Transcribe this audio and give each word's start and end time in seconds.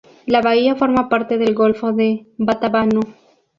La 0.25 0.41
bahía 0.41 0.75
forma 0.75 1.09
parte 1.09 1.37
del 1.37 1.53
golfo 1.53 1.91
de 1.93 2.25
Batabanó. 2.39 3.01